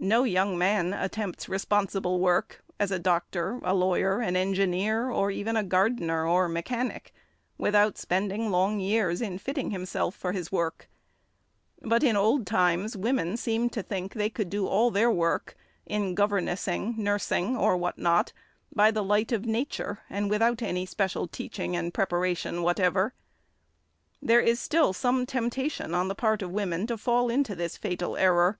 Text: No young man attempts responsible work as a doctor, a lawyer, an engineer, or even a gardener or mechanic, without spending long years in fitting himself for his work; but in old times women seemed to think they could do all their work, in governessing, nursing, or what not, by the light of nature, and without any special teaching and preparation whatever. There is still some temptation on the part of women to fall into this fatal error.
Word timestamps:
No 0.00 0.24
young 0.24 0.56
man 0.56 0.94
attempts 0.94 1.50
responsible 1.50 2.18
work 2.18 2.64
as 2.80 2.90
a 2.90 2.98
doctor, 2.98 3.60
a 3.62 3.74
lawyer, 3.74 4.20
an 4.20 4.34
engineer, 4.34 5.10
or 5.10 5.30
even 5.30 5.54
a 5.54 5.62
gardener 5.62 6.26
or 6.26 6.48
mechanic, 6.48 7.12
without 7.58 7.98
spending 7.98 8.50
long 8.50 8.80
years 8.80 9.20
in 9.20 9.36
fitting 9.36 9.72
himself 9.72 10.14
for 10.14 10.32
his 10.32 10.50
work; 10.50 10.88
but 11.82 12.02
in 12.02 12.16
old 12.16 12.46
times 12.46 12.96
women 12.96 13.36
seemed 13.36 13.70
to 13.74 13.82
think 13.82 14.14
they 14.14 14.30
could 14.30 14.48
do 14.48 14.66
all 14.66 14.90
their 14.90 15.10
work, 15.10 15.54
in 15.84 16.14
governessing, 16.14 16.94
nursing, 16.96 17.54
or 17.54 17.76
what 17.76 17.98
not, 17.98 18.32
by 18.74 18.90
the 18.90 19.04
light 19.04 19.30
of 19.30 19.44
nature, 19.44 19.98
and 20.08 20.30
without 20.30 20.62
any 20.62 20.86
special 20.86 21.28
teaching 21.28 21.76
and 21.76 21.92
preparation 21.92 22.62
whatever. 22.62 23.12
There 24.22 24.40
is 24.40 24.58
still 24.58 24.94
some 24.94 25.26
temptation 25.26 25.94
on 25.94 26.08
the 26.08 26.14
part 26.14 26.40
of 26.40 26.50
women 26.50 26.86
to 26.86 26.96
fall 26.96 27.28
into 27.28 27.54
this 27.54 27.76
fatal 27.76 28.16
error. 28.16 28.58